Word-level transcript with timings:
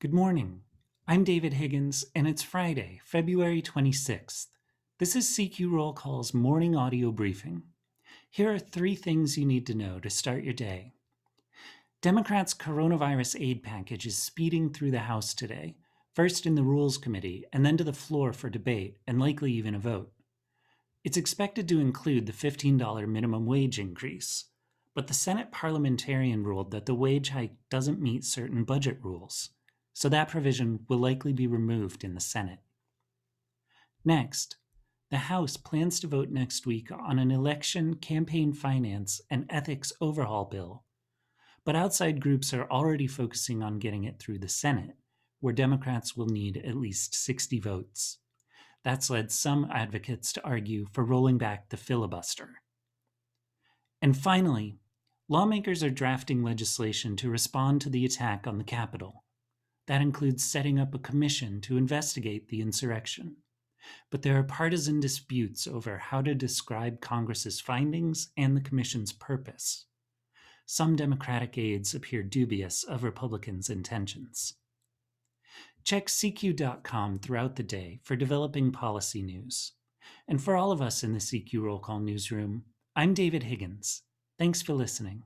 Good 0.00 0.14
morning. 0.14 0.62
I'm 1.06 1.24
David 1.24 1.52
Higgins, 1.52 2.06
and 2.14 2.26
it's 2.26 2.42
Friday, 2.42 3.02
February 3.04 3.60
26th. 3.60 4.46
This 4.98 5.14
is 5.14 5.28
CQ 5.28 5.70
Roll 5.70 5.92
Call's 5.92 6.32
morning 6.32 6.74
audio 6.74 7.12
briefing. 7.12 7.64
Here 8.30 8.50
are 8.50 8.58
three 8.58 8.94
things 8.94 9.36
you 9.36 9.44
need 9.44 9.66
to 9.66 9.74
know 9.74 10.00
to 10.00 10.08
start 10.08 10.42
your 10.42 10.54
day. 10.54 10.94
Democrats' 12.00 12.54
coronavirus 12.54 13.46
aid 13.46 13.62
package 13.62 14.06
is 14.06 14.16
speeding 14.16 14.72
through 14.72 14.90
the 14.90 15.00
House 15.00 15.34
today, 15.34 15.76
first 16.14 16.46
in 16.46 16.54
the 16.54 16.62
Rules 16.62 16.96
Committee, 16.96 17.44
and 17.52 17.66
then 17.66 17.76
to 17.76 17.84
the 17.84 17.92
floor 17.92 18.32
for 18.32 18.48
debate, 18.48 18.96
and 19.06 19.20
likely 19.20 19.52
even 19.52 19.74
a 19.74 19.78
vote. 19.78 20.10
It's 21.04 21.18
expected 21.18 21.68
to 21.68 21.78
include 21.78 22.24
the 22.24 22.32
$15 22.32 23.06
minimum 23.06 23.44
wage 23.44 23.78
increase, 23.78 24.46
but 24.94 25.08
the 25.08 25.12
Senate 25.12 25.52
parliamentarian 25.52 26.42
ruled 26.42 26.70
that 26.70 26.86
the 26.86 26.94
wage 26.94 27.28
hike 27.28 27.56
doesn't 27.68 28.00
meet 28.00 28.24
certain 28.24 28.64
budget 28.64 28.96
rules 29.02 29.50
so 30.00 30.08
that 30.08 30.30
provision 30.30 30.80
will 30.88 30.96
likely 30.96 31.30
be 31.30 31.46
removed 31.46 32.04
in 32.04 32.14
the 32.14 32.20
Senate. 32.22 32.60
Next, 34.02 34.56
the 35.10 35.18
House 35.18 35.58
plans 35.58 36.00
to 36.00 36.06
vote 36.06 36.30
next 36.30 36.64
week 36.64 36.88
on 36.90 37.18
an 37.18 37.30
election, 37.30 37.96
campaign 37.96 38.54
finance, 38.54 39.20
and 39.28 39.44
ethics 39.50 39.92
overhaul 40.00 40.46
bill. 40.46 40.84
But 41.66 41.76
outside 41.76 42.22
groups 42.22 42.54
are 42.54 42.66
already 42.70 43.06
focusing 43.06 43.62
on 43.62 43.78
getting 43.78 44.04
it 44.04 44.18
through 44.18 44.38
the 44.38 44.48
Senate, 44.48 44.96
where 45.40 45.52
Democrats 45.52 46.16
will 46.16 46.28
need 46.28 46.56
at 46.56 46.78
least 46.78 47.14
60 47.14 47.60
votes. 47.60 48.20
That's 48.82 49.10
led 49.10 49.30
some 49.30 49.68
advocates 49.70 50.32
to 50.32 50.44
argue 50.46 50.86
for 50.94 51.04
rolling 51.04 51.36
back 51.36 51.68
the 51.68 51.76
filibuster. 51.76 52.62
And 54.00 54.16
finally, 54.16 54.78
lawmakers 55.28 55.84
are 55.84 55.90
drafting 55.90 56.42
legislation 56.42 57.16
to 57.16 57.28
respond 57.28 57.82
to 57.82 57.90
the 57.90 58.06
attack 58.06 58.46
on 58.46 58.56
the 58.56 58.64
Capitol. 58.64 59.24
That 59.90 60.02
includes 60.02 60.44
setting 60.44 60.78
up 60.78 60.94
a 60.94 61.00
commission 61.00 61.60
to 61.62 61.76
investigate 61.76 62.48
the 62.48 62.60
insurrection. 62.60 63.38
But 64.08 64.22
there 64.22 64.38
are 64.38 64.44
partisan 64.44 65.00
disputes 65.00 65.66
over 65.66 65.98
how 65.98 66.22
to 66.22 66.32
describe 66.32 67.00
Congress's 67.00 67.58
findings 67.58 68.28
and 68.36 68.56
the 68.56 68.60
commission's 68.60 69.12
purpose. 69.12 69.86
Some 70.64 70.94
Democratic 70.94 71.58
aides 71.58 71.92
appear 71.92 72.22
dubious 72.22 72.84
of 72.84 73.02
Republicans' 73.02 73.68
intentions. 73.68 74.54
Check 75.82 76.06
CQ.com 76.06 77.18
throughout 77.18 77.56
the 77.56 77.64
day 77.64 77.98
for 78.04 78.14
developing 78.14 78.70
policy 78.70 79.22
news. 79.22 79.72
And 80.28 80.40
for 80.40 80.54
all 80.54 80.70
of 80.70 80.80
us 80.80 81.02
in 81.02 81.14
the 81.14 81.18
CQ 81.18 81.62
Roll 81.62 81.80
Call 81.80 81.98
newsroom, 81.98 82.62
I'm 82.94 83.12
David 83.12 83.42
Higgins. 83.42 84.02
Thanks 84.38 84.62
for 84.62 84.72
listening. 84.72 85.24